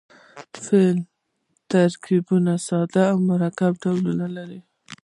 فعلي 0.65 1.03
ترکیب 1.71 2.25
ساده 2.67 3.03
او 3.11 3.17
مرکب 3.29 3.71
ډولونه 3.81 4.27
لري. 4.35 4.59